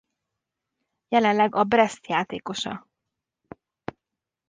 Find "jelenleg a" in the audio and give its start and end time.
1.11-1.63